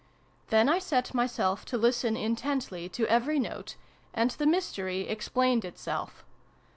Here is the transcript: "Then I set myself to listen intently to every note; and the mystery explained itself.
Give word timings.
"Then 0.49 0.67
I 0.67 0.79
set 0.79 1.13
myself 1.13 1.63
to 1.65 1.77
listen 1.77 2.17
intently 2.17 2.89
to 2.89 3.05
every 3.05 3.37
note; 3.37 3.75
and 4.15 4.31
the 4.31 4.47
mystery 4.47 5.01
explained 5.01 5.63
itself. 5.63 6.25